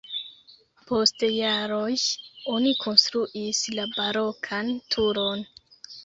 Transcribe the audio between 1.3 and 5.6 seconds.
jaroj oni konstruis la barokan turon.